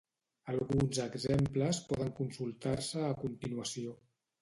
[0.53, 3.99] Alguns exemples poden consultar-se a continuació.